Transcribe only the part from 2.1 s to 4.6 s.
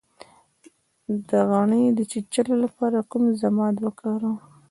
چیچلو لپاره کوم ضماد وکاروم؟